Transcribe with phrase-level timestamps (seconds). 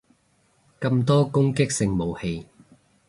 [0.79, 2.47] 咁多攻擊性武器